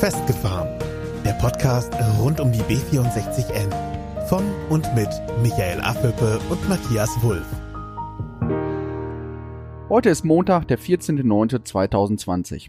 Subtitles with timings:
[0.00, 0.68] Festgefahren.
[1.24, 4.26] Der Podcast rund um die B64N.
[4.28, 5.08] Von und mit
[5.40, 7.46] Michael Affelpe und Matthias Wulff.
[9.88, 12.68] Heute ist Montag, der 14.09.2020.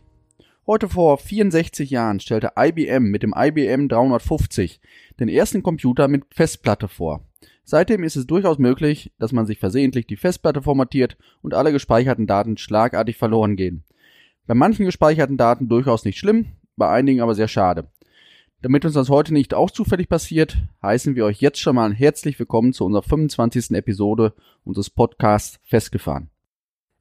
[0.65, 4.79] Heute vor 64 Jahren stellte IBM mit dem IBM 350
[5.19, 7.27] den ersten Computer mit Festplatte vor.
[7.65, 12.25] Seitdem ist es durchaus möglich, dass man sich versehentlich die Festplatte formatiert und alle gespeicherten
[12.25, 13.83] Daten schlagartig verloren gehen.
[14.45, 17.89] Bei manchen gespeicherten Daten durchaus nicht schlimm, bei einigen aber sehr schade.
[18.61, 22.39] Damit uns das heute nicht auch zufällig passiert, heißen wir euch jetzt schon mal herzlich
[22.39, 23.71] willkommen zu unserer 25.
[23.71, 26.29] Episode unseres Podcasts Festgefahren.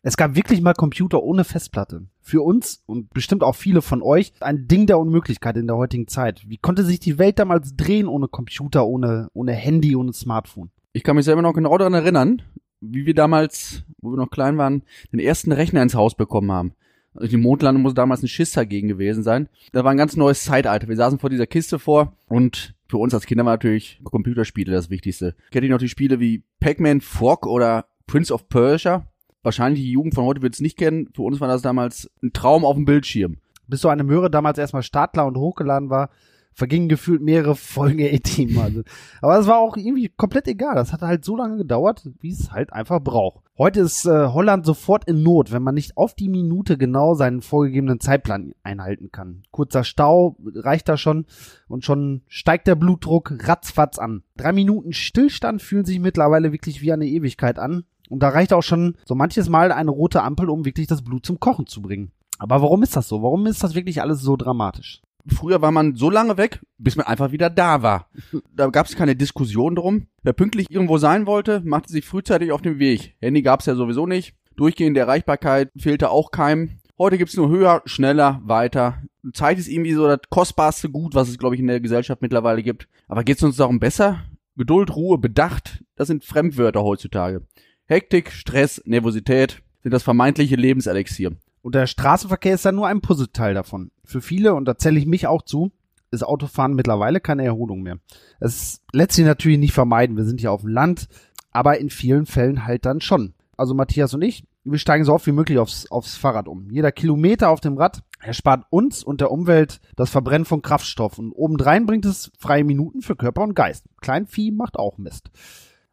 [0.02, 2.06] Es gab wirklich mal Computer ohne Festplatte.
[2.20, 6.08] Für uns und bestimmt auch viele von euch ein Ding der Unmöglichkeit in der heutigen
[6.08, 6.48] Zeit.
[6.48, 10.70] Wie konnte sich die Welt damals drehen ohne Computer, ohne, ohne Handy, ohne Smartphone?
[10.92, 12.42] Ich kann mich selber noch genau daran erinnern,
[12.80, 16.74] wie wir damals, wo wir noch klein waren, den ersten Rechner ins Haus bekommen haben.
[17.16, 19.48] Also die Mondlandung muss damals ein Schiss dagegen gewesen sein.
[19.72, 20.88] Da war ein ganz neues Zeitalter.
[20.88, 24.90] Wir saßen vor dieser Kiste vor und für uns als Kinder war natürlich Computerspiele das
[24.90, 25.34] Wichtigste.
[25.50, 29.06] Kennt ihr noch die Spiele wie Pac-Man, Frog oder Prince of Persia?
[29.42, 31.08] Wahrscheinlich die Jugend von heute wird es nicht kennen.
[31.14, 33.38] Für uns war das damals ein Traum auf dem Bildschirm.
[33.68, 36.10] Bis so eine Möhre damals erstmal Startler und hochgeladen war,
[36.56, 38.58] vergingen gefühlt mehrere Folgen A-Team.
[38.58, 38.82] Also.
[39.20, 40.74] Aber es war auch irgendwie komplett egal.
[40.74, 43.44] Das hat halt so lange gedauert, wie es halt einfach braucht.
[43.58, 47.42] Heute ist äh, Holland sofort in Not, wenn man nicht auf die Minute genau seinen
[47.42, 49.42] vorgegebenen Zeitplan einhalten kann.
[49.50, 51.26] Kurzer Stau reicht da schon
[51.68, 54.22] und schon steigt der Blutdruck ratzfatz an.
[54.36, 57.84] Drei Minuten Stillstand fühlen sich mittlerweile wirklich wie eine Ewigkeit an.
[58.08, 61.26] Und da reicht auch schon so manches Mal eine rote Ampel, um wirklich das Blut
[61.26, 62.12] zum Kochen zu bringen.
[62.38, 63.22] Aber warum ist das so?
[63.22, 65.02] Warum ist das wirklich alles so dramatisch?
[65.28, 68.10] Früher war man so lange weg, bis man einfach wieder da war.
[68.54, 70.06] Da gab es keine Diskussion drum.
[70.22, 73.14] Wer pünktlich irgendwo sein wollte, machte sich frühzeitig auf den Weg.
[73.20, 74.34] Handy gab es ja sowieso nicht.
[74.56, 76.78] Durchgehende Erreichbarkeit fehlte auch keinem.
[76.98, 79.02] Heute gibt's nur höher, schneller, weiter.
[79.32, 82.62] Zeit ist irgendwie so das kostbarste Gut, was es, glaube ich, in der Gesellschaft mittlerweile
[82.62, 82.88] gibt.
[83.08, 84.22] Aber geht's uns darum besser?
[84.56, 87.42] Geduld, Ruhe, Bedacht, das sind Fremdwörter heutzutage.
[87.84, 91.32] Hektik, Stress, Nervosität sind das vermeintliche Lebenselixier.
[91.66, 93.90] Und der Straßenverkehr ist dann nur ein Puzzleteil davon.
[94.04, 95.72] Für viele, und da zähle ich mich auch zu,
[96.12, 97.98] ist Autofahren mittlerweile keine Erholung mehr.
[98.38, 100.16] Es lässt sich natürlich nicht vermeiden.
[100.16, 101.08] Wir sind ja auf dem Land,
[101.50, 103.34] aber in vielen Fällen halt dann schon.
[103.56, 106.70] Also Matthias und ich, wir steigen so oft wie möglich aufs, aufs Fahrrad um.
[106.70, 111.18] Jeder Kilometer auf dem Rad erspart uns und der Umwelt das Verbrennen von Kraftstoff.
[111.18, 113.86] Und obendrein bringt es freie Minuten für Körper und Geist.
[114.00, 115.32] Kleinvieh macht auch Mist.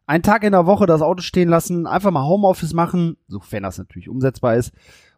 [0.06, 3.78] Ein Tag in der Woche das Auto stehen lassen, einfach mal Homeoffice machen, sofern das
[3.78, 4.70] natürlich umsetzbar ist,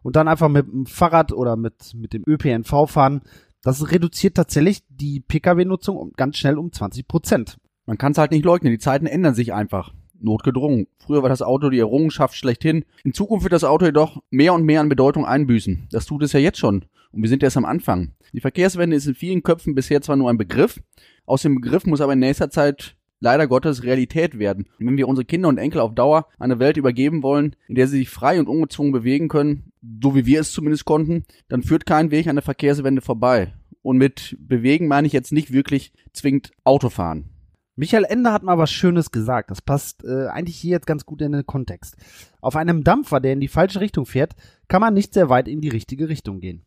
[0.07, 3.23] und dann einfach mit dem Fahrrad oder mit, mit dem ÖPNV fahren.
[3.61, 7.57] Das reduziert tatsächlich die Pkw-Nutzung ganz schnell um 20 Prozent.
[7.85, 9.93] Man kann es halt nicht leugnen, die Zeiten ändern sich einfach.
[10.17, 10.87] Notgedrungen.
[10.97, 12.85] Früher war das Auto die Errungenschaft schlechthin.
[13.03, 15.89] In Zukunft wird das Auto jedoch mehr und mehr an Bedeutung einbüßen.
[15.91, 16.85] Das tut es ja jetzt schon.
[17.11, 18.13] Und wir sind erst am Anfang.
[18.31, 20.79] Die Verkehrswende ist in vielen Köpfen bisher zwar nur ein Begriff,
[21.25, 24.67] aus dem Begriff muss aber in nächster Zeit leider Gottes Realität werden.
[24.79, 27.87] Und wenn wir unsere Kinder und Enkel auf Dauer eine Welt übergeben wollen, in der
[27.87, 31.85] sie sich frei und ungezwungen bewegen können, so wie wir es zumindest konnten, dann führt
[31.85, 33.53] kein Weg an der Verkehrswende vorbei.
[33.81, 37.29] Und mit bewegen meine ich jetzt nicht wirklich zwingend Autofahren.
[37.75, 39.51] Michael Ende hat mal was Schönes gesagt.
[39.51, 41.95] Das passt äh, eigentlich hier jetzt ganz gut in den Kontext.
[42.41, 44.33] Auf einem Dampfer, der in die falsche Richtung fährt,
[44.67, 46.65] kann man nicht sehr weit in die richtige Richtung gehen.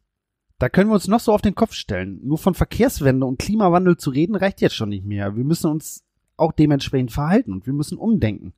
[0.60, 2.21] Da können wir uns noch so auf den Kopf stellen.
[2.22, 5.37] Nur von Verkehrswende und Klimawandel zu reden reicht jetzt schon nicht mehr.
[5.37, 6.04] Wir müssen uns
[6.37, 8.54] auch dementsprechend verhalten und wir müssen umdenken.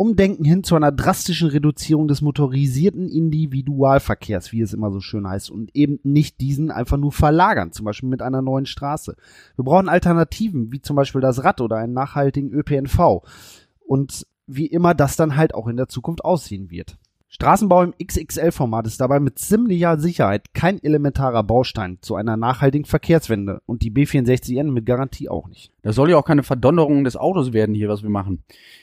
[0.00, 5.50] Umdenken hin zu einer drastischen Reduzierung des motorisierten Individualverkehrs, wie es immer so schön heißt,
[5.50, 9.14] und eben nicht diesen einfach nur verlagern, zum Beispiel mit einer neuen Straße.
[9.56, 13.20] Wir brauchen Alternativen, wie zum Beispiel das Rad oder einen nachhaltigen ÖPNV.
[13.86, 16.96] Und wie immer das dann halt auch in der Zukunft aussehen wird.
[17.32, 23.62] Straßenbau im XXL-Format ist dabei mit ziemlicher Sicherheit kein elementarer Baustein zu einer nachhaltigen Verkehrswende
[23.66, 25.70] und die B64N mit Garantie auch nicht.
[25.82, 28.42] Das soll ja auch keine Verdonnerung des Autos werden hier, was wir machen.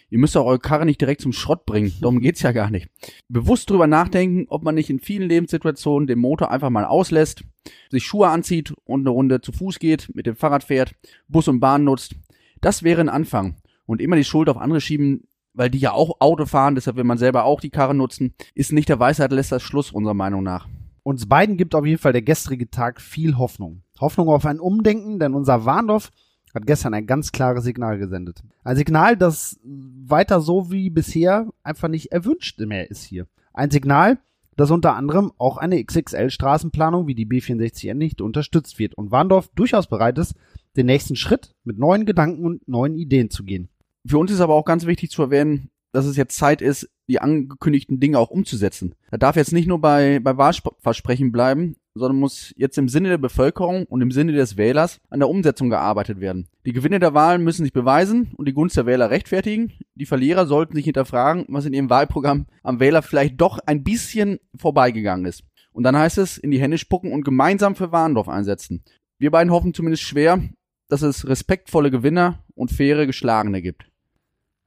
[0.09, 1.91] Ihr müsst auch eure Karre nicht direkt zum Schrott bringen.
[1.99, 2.87] Darum geht's ja gar nicht.
[3.27, 7.43] Bewusst drüber nachdenken, ob man nicht in vielen Lebenssituationen den Motor einfach mal auslässt,
[7.89, 10.95] sich Schuhe anzieht und eine Runde zu Fuß geht, mit dem Fahrrad fährt,
[11.27, 12.15] Bus und Bahn nutzt.
[12.61, 13.57] Das wäre ein Anfang.
[13.85, 15.27] Und immer die Schuld auf andere schieben,
[15.57, 18.71] weil die ja auch Auto fahren, deshalb will man selber auch die Karre nutzen, ist
[18.71, 20.67] nicht der Weisheit das Schluss, unserer Meinung nach.
[21.03, 23.81] Uns beiden gibt auf jeden Fall der gestrige Tag viel Hoffnung.
[23.99, 26.11] Hoffnung auf ein Umdenken, denn unser Warndorf
[26.53, 28.43] hat gestern ein ganz klares Signal gesendet.
[28.63, 33.27] Ein Signal, das weiter so wie bisher einfach nicht erwünscht mehr ist hier.
[33.53, 34.19] Ein Signal,
[34.57, 39.87] dass unter anderem auch eine XXL-Straßenplanung wie die B64N nicht unterstützt wird und Warndorf durchaus
[39.87, 40.35] bereit ist,
[40.75, 43.69] den nächsten Schritt mit neuen Gedanken und neuen Ideen zu gehen.
[44.07, 47.19] Für uns ist aber auch ganz wichtig zu erwähnen, dass es jetzt Zeit ist, die
[47.19, 48.93] angekündigten Dinge auch umzusetzen.
[49.09, 53.17] Da darf jetzt nicht nur bei, bei Wahlversprechen bleiben, sondern muss jetzt im Sinne der
[53.17, 56.47] Bevölkerung und im Sinne des Wählers an der Umsetzung gearbeitet werden.
[56.65, 59.73] Die Gewinner der Wahlen müssen sich beweisen und die Gunst der Wähler rechtfertigen.
[59.95, 64.39] Die Verlierer sollten sich hinterfragen, was in ihrem Wahlprogramm am Wähler vielleicht doch ein bisschen
[64.55, 65.43] vorbeigegangen ist.
[65.71, 68.83] Und dann heißt es, in die Hände spucken und gemeinsam für Warndorf einsetzen.
[69.19, 70.43] Wir beiden hoffen zumindest schwer,
[70.89, 73.85] dass es respektvolle Gewinner und faire Geschlagene gibt.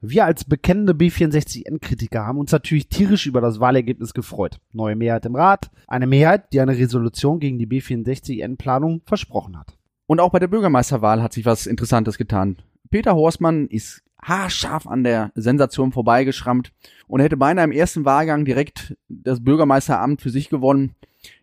[0.02, 4.58] Wir als bekennende B64N-Kritiker haben uns natürlich tierisch über das Wahlergebnis gefreut.
[4.73, 9.76] Neue Mehrheit im Rat, eine Mehrheit, die eine Resolution gegen die B64N-Planung versprochen hat.
[10.06, 12.56] Und auch bei der Bürgermeisterwahl hat sich was Interessantes getan.
[12.88, 16.73] Peter Horstmann ist haarscharf an der Sensation vorbeigeschrammt
[17.06, 20.94] und hätte beinahe im ersten Wahlgang direkt das Bürgermeisteramt für sich gewonnen.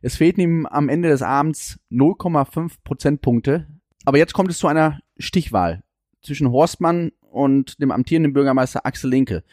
[0.02, 3.68] Es fehlten ihm am Ende des Abends 0,5 Prozentpunkte.
[4.04, 5.84] Aber jetzt kommt es zu einer Stichwahl
[6.24, 9.44] zwischen Horstmann und dem amtierenden Bürgermeister Axel Linke.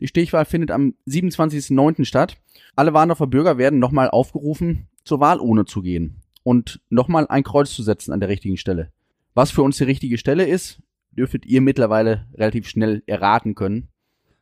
[0.00, 2.04] Die Stichwahl findet am 27.09.
[2.04, 2.36] statt.
[2.74, 7.82] Alle Warndorfer Bürger werden nochmal aufgerufen, zur Wahlurne zu gehen und nochmal ein Kreuz zu
[7.82, 8.92] setzen an der richtigen Stelle.
[9.34, 10.80] Was für uns die richtige Stelle ist,
[11.10, 13.88] dürftet ihr mittlerweile relativ schnell erraten können.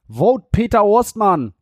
[0.08, 1.54] Vote Peter Horstmann!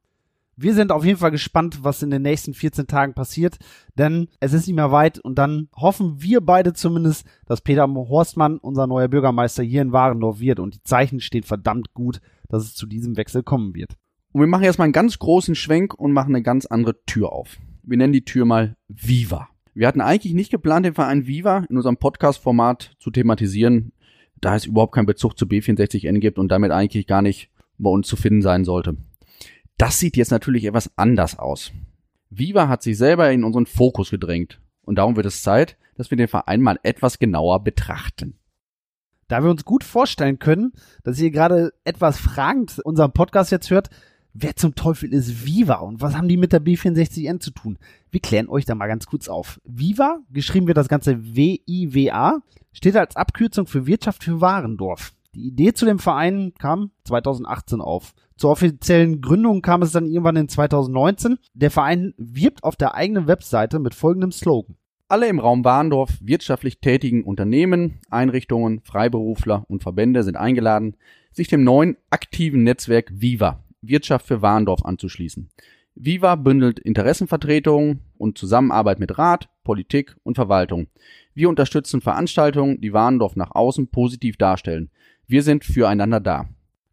[0.62, 3.56] Wir sind auf jeden Fall gespannt, was in den nächsten 14 Tagen passiert,
[3.94, 8.58] denn es ist nicht mehr weit und dann hoffen wir beide zumindest, dass Peter Horstmann
[8.58, 12.20] unser neuer Bürgermeister hier in Warendorf wird und die Zeichen stehen verdammt gut,
[12.50, 13.94] dass es zu diesem Wechsel kommen wird.
[14.32, 17.56] Und wir machen erstmal einen ganz großen Schwenk und machen eine ganz andere Tür auf.
[17.82, 19.48] Wir nennen die Tür mal Viva.
[19.72, 23.92] Wir hatten eigentlich nicht geplant, den Verein Viva in unserem Podcast-Format zu thematisieren,
[24.42, 27.48] da es überhaupt keinen Bezug zu B64N gibt und damit eigentlich gar nicht
[27.78, 28.98] bei uns zu finden sein sollte.
[29.80, 31.72] Das sieht jetzt natürlich etwas anders aus.
[32.28, 34.60] Viva hat sich selber in unseren Fokus gedrängt.
[34.82, 38.38] Und darum wird es Zeit, dass wir den Verein mal etwas genauer betrachten.
[39.28, 40.72] Da wir uns gut vorstellen können,
[41.02, 43.88] dass ihr gerade etwas fragend unseren Podcast jetzt hört,
[44.34, 47.78] wer zum Teufel ist Viva und was haben die mit der B64N zu tun?
[48.10, 49.62] Wir klären euch da mal ganz kurz auf.
[49.64, 52.42] Viva, geschrieben wird das Ganze W-I-W-A,
[52.74, 55.14] steht als Abkürzung für Wirtschaft für Warendorf.
[55.34, 58.12] Die Idee zu dem Verein kam 2018 auf.
[58.40, 61.36] Zur offiziellen Gründung kam es dann irgendwann in 2019.
[61.52, 64.76] Der Verein wirbt auf der eigenen Webseite mit folgendem Slogan.
[65.08, 70.96] Alle im Raum Warndorf wirtschaftlich tätigen Unternehmen, Einrichtungen, Freiberufler und Verbände sind eingeladen,
[71.32, 75.50] sich dem neuen aktiven Netzwerk Viva, Wirtschaft für Warndorf, anzuschließen.
[75.94, 80.86] Viva bündelt Interessenvertretungen und Zusammenarbeit mit Rat, Politik und Verwaltung.
[81.34, 84.90] Wir unterstützen Veranstaltungen, die Warndorf nach außen positiv darstellen.
[85.26, 86.48] Wir sind füreinander da.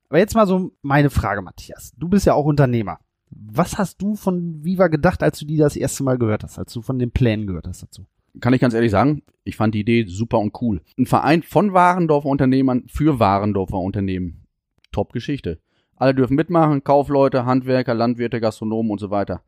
[0.10, 1.92] Aber jetzt mal so meine Frage, Matthias.
[1.98, 3.00] Du bist ja auch Unternehmer.
[3.30, 6.74] Was hast du von Viva gedacht, als du die das erste Mal gehört hast, als
[6.74, 8.06] du von den Plänen gehört hast dazu?
[8.40, 10.82] Kann ich ganz ehrlich sagen, ich fand die Idee super und cool.
[10.98, 14.46] Ein Verein von Warendorfer Unternehmern für Warendorfer Unternehmen.
[14.92, 15.60] Top Geschichte.
[15.96, 19.42] Alle dürfen mitmachen, Kaufleute, Handwerker, Landwirte, Gastronomen und so weiter.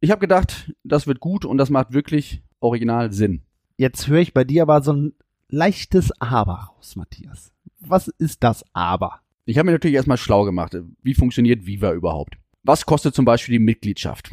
[0.00, 3.42] Ich habe gedacht, das wird gut und das macht wirklich original Sinn.
[3.78, 5.14] Jetzt höre ich bei dir aber so ein
[5.48, 7.52] leichtes Aber raus, Matthias.
[7.80, 9.20] Was ist das Aber?
[9.48, 10.76] Ich habe mir natürlich erstmal schlau gemacht.
[11.04, 12.34] Wie funktioniert Viva überhaupt?
[12.64, 14.32] Was kostet zum Beispiel die Mitgliedschaft?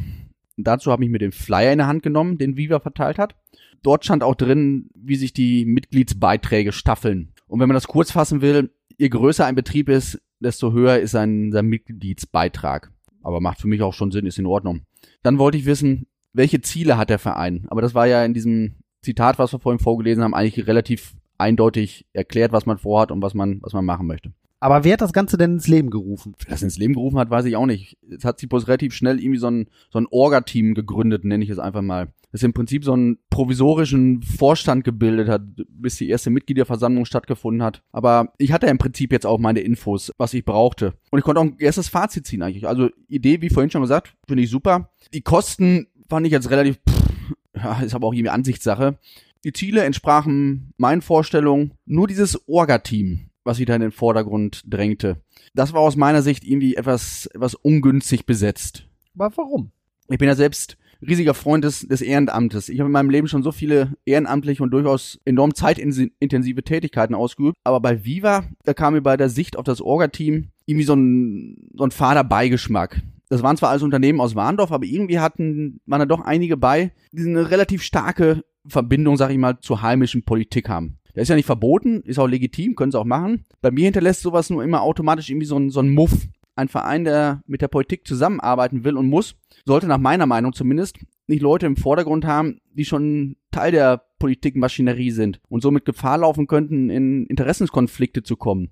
[0.56, 3.36] Dazu habe ich mir den Flyer in der Hand genommen, den Viva verteilt hat.
[3.84, 7.32] Dort stand auch drin, wie sich die Mitgliedsbeiträge staffeln.
[7.46, 11.12] Und wenn man das kurz fassen will, je größer ein Betrieb ist, desto höher ist
[11.12, 12.90] sein, sein Mitgliedsbeitrag.
[13.22, 14.82] Aber macht für mich auch schon Sinn, ist in Ordnung.
[15.22, 17.66] Dann wollte ich wissen, welche Ziele hat der Verein?
[17.68, 22.04] Aber das war ja in diesem Zitat, was wir vorhin vorgelesen haben, eigentlich relativ eindeutig
[22.12, 24.32] erklärt, was man vorhat und was man, was man machen möchte.
[24.64, 26.34] Aber wer hat das Ganze denn ins Leben gerufen?
[26.38, 27.98] Wer das ins Leben gerufen hat, weiß ich auch nicht.
[28.08, 31.58] Jetzt hat bloß relativ schnell irgendwie so ein, so ein Orga-Team gegründet, nenne ich es
[31.58, 32.14] einfach mal.
[32.32, 37.82] Das im Prinzip so einen provisorischen Vorstand gebildet hat, bis die erste Mitgliederversammlung stattgefunden hat.
[37.92, 40.94] Aber ich hatte im Prinzip jetzt auch meine Infos, was ich brauchte.
[41.10, 42.66] Und ich konnte auch ein erstes Fazit ziehen eigentlich.
[42.66, 44.88] Also Idee, wie vorhin schon gesagt, finde ich super.
[45.12, 48.98] Die Kosten fand ich jetzt relativ, pff, ja, ist aber auch irgendwie Ansichtssache.
[49.44, 51.72] Die Ziele entsprachen meinen Vorstellungen.
[51.84, 55.22] Nur dieses Orga-Team was wieder in den Vordergrund drängte.
[55.54, 58.88] Das war aus meiner Sicht irgendwie etwas, etwas ungünstig besetzt.
[59.14, 59.70] Aber warum?
[60.08, 62.68] Ich bin ja selbst riesiger Freund des, des Ehrenamtes.
[62.68, 67.56] Ich habe in meinem Leben schon so viele ehrenamtliche und durchaus enorm zeitintensive Tätigkeiten ausgeübt.
[67.64, 71.70] Aber bei Viva, da kam mir bei der Sicht auf das Orga-Team irgendwie so ein,
[71.74, 73.02] so ein fader Beigeschmack.
[73.28, 76.92] Das waren zwar alles Unternehmen aus Warndorf, aber irgendwie hatten, waren da doch einige bei,
[77.12, 80.98] die eine relativ starke Verbindung, sag ich mal, zur heimischen Politik haben.
[81.14, 83.44] Der ist ja nicht verboten, ist auch legitim, können sie auch machen.
[83.60, 86.26] Bei mir hinterlässt sowas nur immer automatisch irgendwie so ein, so ein Muff.
[86.56, 90.98] Ein Verein, der mit der Politik zusammenarbeiten will und muss, sollte nach meiner Meinung zumindest
[91.26, 96.46] nicht Leute im Vordergrund haben, die schon Teil der Politikmaschinerie sind und somit Gefahr laufen
[96.46, 98.70] könnten, in Interessenskonflikte zu kommen.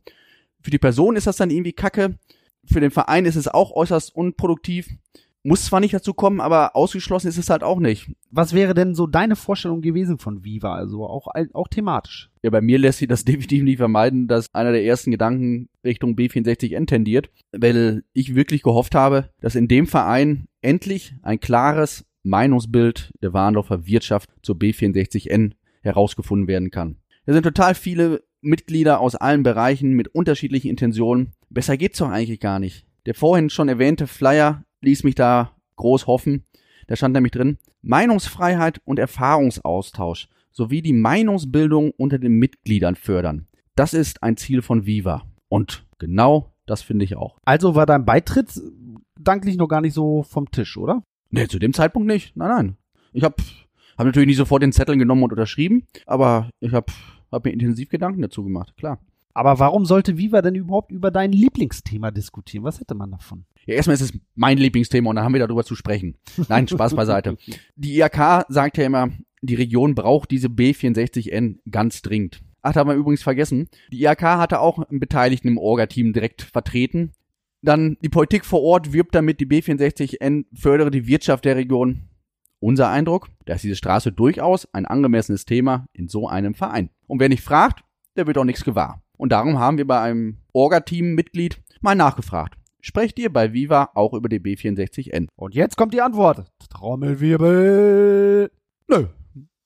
[0.61, 2.19] Für die Person ist das dann irgendwie kacke.
[2.65, 4.89] Für den Verein ist es auch äußerst unproduktiv.
[5.45, 8.11] Muss zwar nicht dazu kommen, aber ausgeschlossen ist es halt auch nicht.
[8.31, 10.77] Was wäre denn so deine Vorstellung gewesen von Viva?
[10.77, 12.31] Also auch, auch thematisch.
[12.43, 16.15] Ja, bei mir lässt sich das definitiv nicht vermeiden, dass einer der ersten Gedanken Richtung
[16.15, 23.13] B64N tendiert, weil ich wirklich gehofft habe, dass in dem Verein endlich ein klares Meinungsbild
[23.21, 26.99] der Warndorfer Wirtschaft zur B64N herausgefunden werden kann.
[27.27, 31.33] Es sind total viele Mitglieder aus allen Bereichen mit unterschiedlichen Intentionen.
[31.51, 32.87] Besser geht's doch eigentlich gar nicht.
[33.07, 36.45] Der vorhin schon erwähnte Flyer ließ mich da groß hoffen.
[36.87, 43.47] Da stand nämlich drin, Meinungsfreiheit und Erfahrungsaustausch sowie die Meinungsbildung unter den Mitgliedern fördern.
[43.75, 45.23] Das ist ein Ziel von Viva.
[45.49, 47.39] Und genau das finde ich auch.
[47.45, 48.61] Also war dein Beitritt
[49.19, 51.03] danklich noch gar nicht so vom Tisch, oder?
[51.31, 52.37] Nee, zu dem Zeitpunkt nicht.
[52.37, 52.77] Nein, nein.
[53.13, 53.37] Ich habe
[53.97, 56.93] hab natürlich nicht sofort den Zettel genommen und unterschrieben, aber ich habe
[57.31, 58.99] hab mir intensiv Gedanken dazu gemacht, klar.
[59.35, 62.65] Aber warum sollte Viva denn überhaupt über dein Lieblingsthema diskutieren?
[62.65, 63.47] Was hätte man davon?
[63.67, 66.17] Ja, erstmal ist es mein Lieblingsthema und dann haben wir darüber zu sprechen.
[66.49, 67.37] Nein, Spaß beiseite.
[67.77, 72.43] Die IAK sagt ja immer, die Region braucht diese B64N ganz dringend.
[72.63, 73.69] Ach, da haben wir übrigens vergessen.
[73.91, 77.13] Die IAK hatte auch einen Beteiligten im Orga-Team direkt vertreten.
[77.61, 82.09] Dann die Politik vor Ort wirbt damit, die B64N fördere die Wirtschaft der Region.
[82.61, 86.91] Unser Eindruck, da ist diese Straße durchaus ein angemessenes Thema in so einem Verein.
[87.09, 87.85] Und wer nicht fragt,
[88.17, 89.03] der wird auch nichts gewahr.
[89.17, 92.55] Und darum haben wir bei einem Orga-Team-Mitglied mal nachgefragt.
[92.85, 95.29] Sprecht ihr bei Viva auch über die B64N?
[95.37, 96.51] Und jetzt kommt die Antwort.
[96.69, 98.51] Trommelwirbel.
[98.89, 99.07] Nö,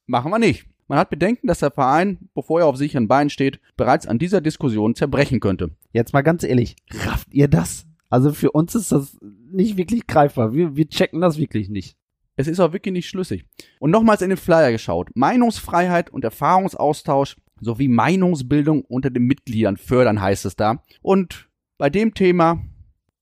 [0.07, 0.67] machen wir nicht.
[0.87, 4.43] Man hat Bedenken, dass der Verein, bevor er auf sicheren Beinen steht, bereits an dieser
[4.43, 5.71] Diskussion zerbrechen könnte.
[5.93, 7.87] Jetzt mal ganz ehrlich, rafft ihr das?
[8.11, 9.17] Also für uns ist das
[9.51, 10.53] nicht wirklich greifbar.
[10.53, 11.97] Wir, wir checken das wirklich nicht.
[12.37, 13.47] Es ist auch wirklich nicht schlüssig.
[13.81, 15.09] Und nochmals in den Flyer geschaut.
[15.15, 20.83] Meinungsfreiheit und Erfahrungsaustausch sowie Meinungsbildung unter den Mitgliedern fördern, heißt es da.
[21.01, 22.63] Und bei dem Thema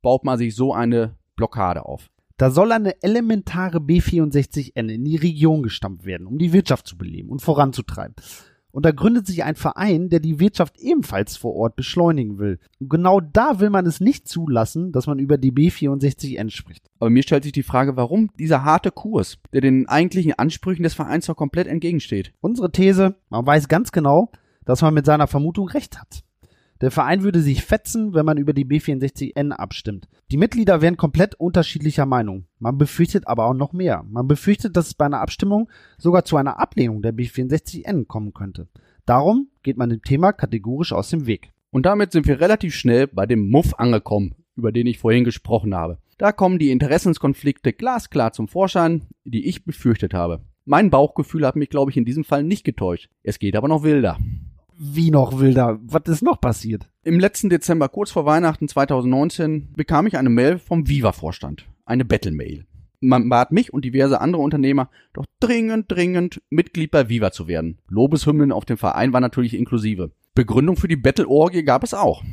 [0.04, 2.10] baut man sich so eine Blockade auf.
[2.36, 7.30] Da soll eine elementare B64N in die Region gestammt werden, um die Wirtschaft zu beleben
[7.30, 8.14] und voranzutreiben.
[8.72, 12.58] Und da gründet sich ein Verein, der die Wirtschaft ebenfalls vor Ort beschleunigen will.
[12.80, 16.90] Und genau da will man es nicht zulassen, dass man über die B64N spricht.
[16.98, 20.94] Aber mir stellt sich die Frage, warum dieser harte Kurs, der den eigentlichen Ansprüchen des
[20.94, 22.32] Vereins doch komplett entgegensteht.
[22.40, 24.32] Unsere These, man weiß ganz genau,
[24.64, 26.24] dass man mit seiner Vermutung recht hat.
[26.80, 30.08] Der Verein würde sich fetzen, wenn man über die B64N abstimmt.
[30.30, 32.46] Die Mitglieder wären komplett unterschiedlicher Meinung.
[32.58, 34.04] Man befürchtet aber auch noch mehr.
[34.08, 38.68] Man befürchtet, dass es bei einer Abstimmung sogar zu einer Ablehnung der B64N kommen könnte.
[39.06, 41.52] Darum geht man dem Thema kategorisch aus dem Weg.
[41.70, 45.74] Und damit sind wir relativ schnell bei dem Muff angekommen, über den ich vorhin gesprochen
[45.74, 45.98] habe.
[46.18, 50.44] Da kommen die Interessenskonflikte glasklar zum Vorschein, die ich befürchtet habe.
[50.64, 53.10] Mein Bauchgefühl hat mich, glaube ich, in diesem Fall nicht getäuscht.
[53.22, 54.18] Es geht aber noch wilder.
[54.76, 55.78] Wie noch wilder?
[55.84, 56.90] Was ist noch passiert?
[57.04, 61.66] Im letzten Dezember, kurz vor Weihnachten 2019, bekam ich eine Mail vom Viva-Vorstand.
[61.84, 62.66] Eine Battle-Mail.
[63.00, 67.78] Man bat mich und diverse andere Unternehmer, doch dringend, dringend Mitglied bei Viva zu werden.
[67.88, 70.10] Lobeshymnen auf dem Verein war natürlich inklusive.
[70.34, 72.24] Begründung für die Battle-Orgie gab es auch.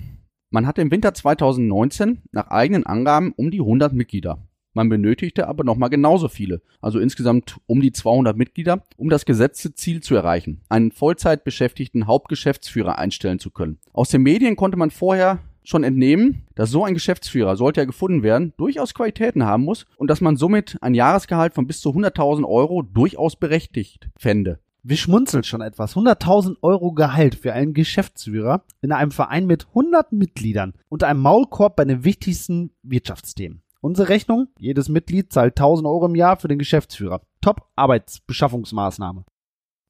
[0.50, 4.48] Man hatte im Winter 2019 nach eigenen Angaben um die 100 Mitglieder.
[4.74, 9.74] Man benötigte aber nochmal genauso viele, also insgesamt um die 200 Mitglieder, um das gesetzte
[9.75, 13.80] Ziel zu erreichen, einen Vollzeitbeschäftigten Hauptgeschäftsführer einstellen zu können.
[13.92, 18.24] Aus den Medien konnte man vorher schon entnehmen, dass so ein Geschäftsführer, sollte er gefunden
[18.24, 22.46] werden, durchaus Qualitäten haben muss und dass man somit ein Jahresgehalt von bis zu 100.000
[22.46, 24.60] Euro durchaus berechtigt fände.
[24.84, 25.96] Wir schmunzeln schon etwas.
[25.96, 31.75] 100.000 Euro Gehalt für einen Geschäftsführer in einem Verein mit 100 Mitgliedern und einem Maulkorb
[31.75, 33.62] bei den wichtigsten Wirtschaftsthemen.
[33.84, 37.22] Unsere Rechnung, jedes Mitglied zahlt 1000 Euro im Jahr für den Geschäftsführer.
[37.42, 39.26] Top Arbeitsbeschaffungsmaßnahme.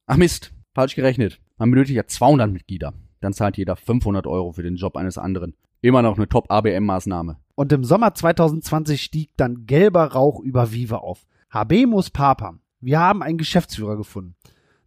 [0.06, 1.40] Ach Mist, falsch gerechnet.
[1.58, 2.94] Man benötigt ja 200 Mitglieder.
[3.20, 5.54] Dann zahlt jeder 500 Euro für den Job eines anderen.
[5.82, 7.36] Immer noch eine Top ABM-Maßnahme.
[7.54, 11.26] Und im Sommer 2020 stieg dann gelber Rauch über Viva auf.
[11.50, 12.60] Habemus Papam.
[12.80, 14.36] Wir haben einen Geschäftsführer gefunden.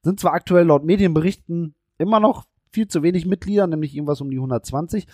[0.01, 4.37] Sind zwar aktuell laut Medienberichten immer noch viel zu wenig Mitglieder, nämlich irgendwas um die
[4.37, 5.07] 120,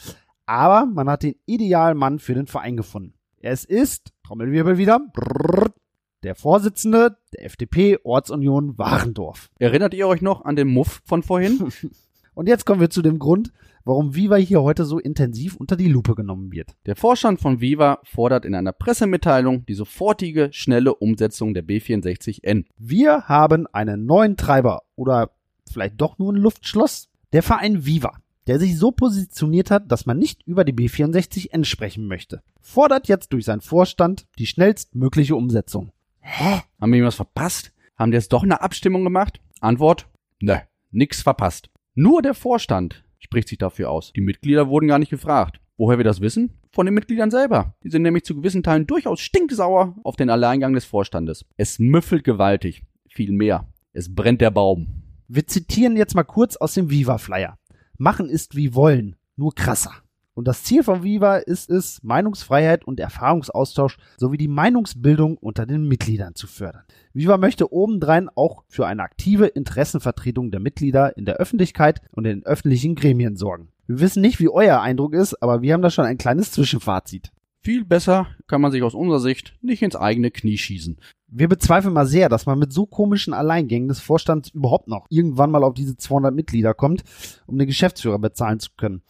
[0.45, 3.13] aber man hat den idealen Mann für den Verein gefunden.
[3.43, 5.73] Es ist, Trommelwirbel wieder, brrr,
[6.21, 9.49] der Vorsitzende der FDP Ortsunion Warendorf.
[9.57, 11.71] Erinnert ihr euch noch an den Muff von vorhin?
[12.35, 13.51] Und jetzt kommen wir zu dem Grund,
[13.83, 16.75] warum Viva hier heute so intensiv unter die Lupe genommen wird.
[16.85, 22.65] Der Vorstand von Viva fordert in einer Pressemitteilung die sofortige, schnelle Umsetzung der B64N.
[22.77, 25.31] Wir haben einen neuen Treiber oder
[25.67, 27.09] vielleicht doch nur ein Luftschloss.
[27.33, 32.07] Der Verein Viva der sich so positioniert hat, dass man nicht über die B64N sprechen
[32.07, 32.41] möchte.
[32.59, 35.91] Fordert jetzt durch seinen Vorstand die schnellstmögliche Umsetzung.
[36.19, 36.61] Hä?
[36.79, 37.71] Haben wir irgendwas verpasst?
[37.95, 39.39] Haben die jetzt doch eine Abstimmung gemacht?
[39.59, 40.07] Antwort?
[40.39, 41.69] Ne, nix verpasst.
[41.93, 44.13] Nur der Vorstand spricht sich dafür aus.
[44.13, 45.59] Die Mitglieder wurden gar nicht gefragt.
[45.77, 46.61] Woher wir das wissen?
[46.71, 47.75] von den Mitgliedern selber.
[47.83, 51.45] Die sind nämlich zu gewissen Teilen durchaus stinksauer auf den Alleingang des Vorstandes.
[51.57, 52.83] Es müffelt gewaltig.
[53.09, 53.67] Viel mehr.
[53.93, 55.03] Es brennt der Baum.
[55.27, 57.57] Wir zitieren jetzt mal kurz aus dem Viva-Flyer.
[58.01, 59.93] Machen ist wie wollen, nur krasser.
[60.33, 65.87] Und das Ziel von Viva ist es, Meinungsfreiheit und Erfahrungsaustausch sowie die Meinungsbildung unter den
[65.87, 66.81] Mitgliedern zu fördern.
[67.13, 72.43] Viva möchte obendrein auch für eine aktive Interessenvertretung der Mitglieder in der Öffentlichkeit und in
[72.43, 73.67] öffentlichen Gremien sorgen.
[73.85, 77.31] Wir wissen nicht, wie euer Eindruck ist, aber wir haben da schon ein kleines Zwischenfazit.
[77.59, 80.97] Viel besser kann man sich aus unserer Sicht nicht ins eigene Knie schießen.
[81.33, 85.49] Wir bezweifeln mal sehr, dass man mit so komischen Alleingängen des Vorstands überhaupt noch irgendwann
[85.49, 87.05] mal auf diese 200 Mitglieder kommt,
[87.47, 89.01] um den Geschäftsführer bezahlen zu können.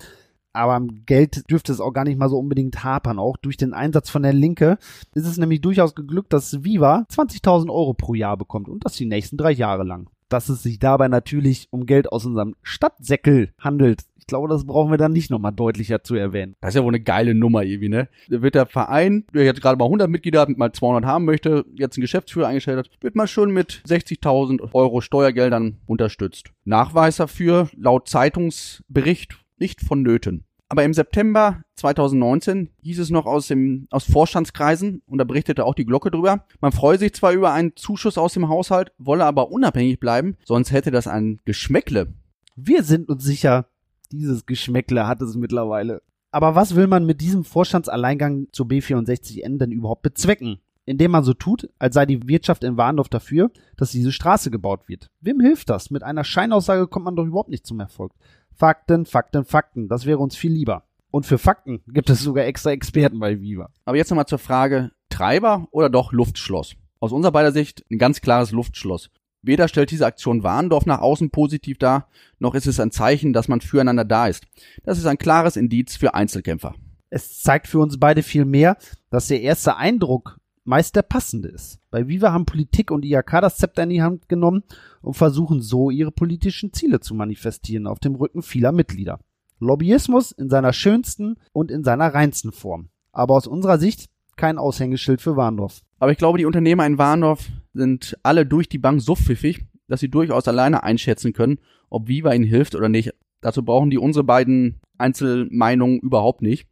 [0.54, 3.18] Aber am Geld dürfte es auch gar nicht mal so unbedingt hapern.
[3.18, 4.78] Auch durch den Einsatz von der Linke
[5.16, 9.08] ist es nämlich durchaus geglückt, dass Viva 20.000 Euro pro Jahr bekommt und das die
[9.08, 10.08] nächsten drei Jahre lang.
[10.30, 14.04] Dass es sich dabei natürlich um Geld aus unserem Stadtsäckel handelt.
[14.22, 16.56] Ich glaube, das brauchen wir dann nicht nochmal deutlicher zu erwähnen.
[16.62, 18.08] Das ist ja wohl eine geile Nummer irgendwie, ne?
[18.30, 21.66] Da wird der Verein, der jetzt gerade mal 100 Mitglieder hat mal 200 haben möchte,
[21.74, 26.51] jetzt einen Geschäftsführer eingestellt hat, wird mal schon mit 60.000 Euro Steuergeldern unterstützt.
[26.63, 30.46] Nachweis dafür, laut Zeitungsbericht, nicht vonnöten.
[30.70, 35.75] Aber im September 2019 hieß es noch aus dem, aus Vorstandskreisen, und da berichtete auch
[35.75, 39.51] die Glocke drüber, man freue sich zwar über einen Zuschuss aus dem Haushalt, wolle aber
[39.51, 42.13] unabhängig bleiben, sonst hätte das ein Geschmäckle.
[42.56, 43.66] Wir sind uns sicher,
[44.12, 46.01] dieses Geschmäckle hat es mittlerweile.
[46.32, 50.60] Aber was will man mit diesem Vorstandsalleingang zur B64N denn überhaupt bezwecken?
[50.86, 54.88] Indem man so tut, als sei die Wirtschaft in Warndorf dafür, dass diese Straße gebaut
[54.88, 55.08] wird.
[55.20, 55.91] Wem hilft das?
[55.91, 58.13] Mit einer Scheinaussage kommt man doch überhaupt nicht zum Erfolg.
[58.53, 59.88] Fakten, Fakten, Fakten.
[59.88, 60.84] Das wäre uns viel lieber.
[61.12, 63.70] Und für Fakten gibt es sogar extra Experten bei Viva.
[63.86, 66.75] Aber jetzt nochmal zur Frage, Treiber oder doch Luftschloss?
[67.00, 69.10] Aus unserer beider Sicht ein ganz klares Luftschloss.
[69.43, 72.07] Weder stellt diese Aktion Warndorf nach außen positiv dar,
[72.39, 74.43] noch ist es ein Zeichen, dass man füreinander da ist.
[74.83, 76.75] Das ist ein klares Indiz für Einzelkämpfer.
[77.10, 78.77] Es zeigt für uns beide viel mehr,
[79.10, 81.79] dass der erste Eindruck meist der passende ist.
[81.89, 84.63] Bei Viva haben Politik und IAK das Zepter in die Hand genommen
[85.01, 89.19] und versuchen so ihre politischen Ziele zu manifestieren auf dem Rücken vieler Mitglieder.
[89.60, 92.89] Lobbyismus in seiner schönsten und in seiner reinsten Form.
[93.12, 95.82] Aber aus unserer Sicht kein Aushängeschild für Warndorf.
[95.99, 99.99] Aber ich glaube, die Unternehmer in Warndorf sind alle durch die Bank so pfiffig, dass
[99.99, 103.13] sie durchaus alleine einschätzen können, ob Viva ihnen hilft oder nicht.
[103.41, 106.67] Dazu brauchen die unsere beiden Einzelmeinungen überhaupt nicht.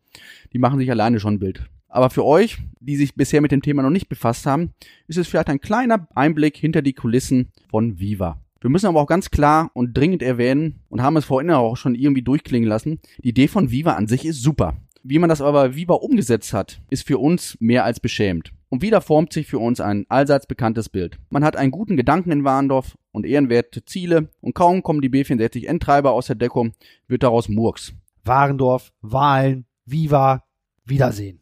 [0.53, 1.65] Die machen sich alleine schon ein Bild.
[1.87, 4.73] Aber für euch, die sich bisher mit dem Thema noch nicht befasst haben,
[5.07, 8.39] ist es vielleicht ein kleiner Einblick hinter die Kulissen von Viva.
[8.61, 11.95] Wir müssen aber auch ganz klar und dringend erwähnen und haben es vorhin auch schon
[11.95, 14.77] irgendwie durchklingen lassen, die Idee von Viva an sich ist super.
[15.01, 18.51] Wie man das aber Viva umgesetzt hat, ist für uns mehr als beschämend.
[18.69, 21.17] Und wieder formt sich für uns ein allseits bekanntes Bild.
[21.29, 26.11] Man hat einen guten Gedanken in Warndorf und ehrenwerte Ziele und kaum kommen die B64N-Treiber
[26.11, 26.73] aus der Deckung,
[27.07, 27.93] wird daraus Murks.
[28.23, 30.43] Warendorf, Wahlen, Viva,
[30.85, 31.41] Wiedersehen.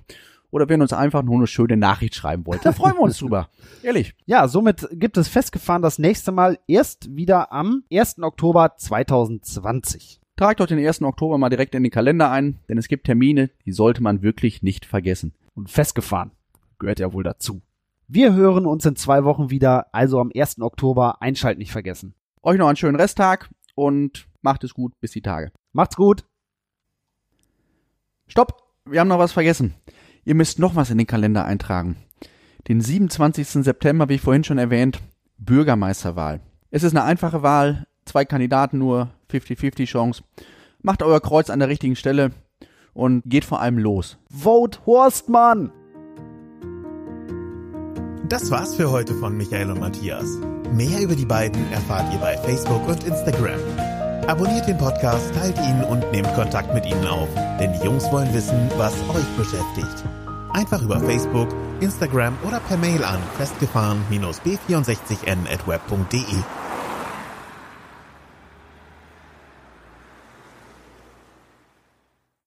[0.51, 2.65] oder wenn ihr uns einfach nur eine schöne Nachricht schreiben wollt.
[2.65, 3.49] Da freuen wir uns drüber.
[3.84, 4.13] Ehrlich.
[4.25, 8.19] Ja, somit gibt es festgefahren das nächste Mal erst wieder am 1.
[8.21, 10.21] Oktober 2020.
[10.38, 11.01] Tragt euch den 1.
[11.01, 14.62] Oktober mal direkt in den Kalender ein, denn es gibt Termine, die sollte man wirklich
[14.62, 15.34] nicht vergessen.
[15.53, 16.31] Und festgefahren
[16.79, 17.62] gehört ja wohl dazu.
[18.08, 20.60] Wir hören uns in zwei Wochen wieder, also am 1.
[20.62, 21.21] Oktober.
[21.21, 22.13] Einschalten nicht vergessen.
[22.43, 25.51] Euch noch einen schönen Resttag und Macht es gut, bis die Tage.
[25.73, 26.23] Macht's gut.
[28.27, 28.62] Stopp!
[28.86, 29.73] Wir haben noch was vergessen.
[30.25, 31.97] Ihr müsst noch was in den Kalender eintragen.
[32.67, 33.63] Den 27.
[33.63, 34.99] September, wie vorhin schon erwähnt,
[35.38, 36.39] Bürgermeisterwahl.
[36.71, 40.23] Es ist eine einfache Wahl, zwei Kandidaten nur, 50-50 Chance.
[40.81, 42.31] Macht euer Kreuz an der richtigen Stelle
[42.93, 44.17] und geht vor allem los.
[44.29, 45.71] Vote Horstmann!
[48.27, 50.27] Das war's für heute von Michael und Matthias.
[50.73, 53.59] Mehr über die beiden erfahrt ihr bei Facebook und Instagram.
[54.27, 58.33] Abonniert den Podcast, teilt ihn und nehmt Kontakt mit ihnen auf, denn die Jungs wollen
[58.33, 60.03] wissen, was euch beschäftigt.
[60.51, 66.23] Einfach über Facebook, Instagram oder per Mail an festgefahren-b64n at web.de.